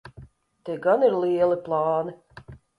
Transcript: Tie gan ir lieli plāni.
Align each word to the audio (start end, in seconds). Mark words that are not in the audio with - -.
Tie 0.69 0.77
gan 0.87 1.05
ir 1.09 1.19
lieli 1.19 1.61
plāni. 1.69 2.19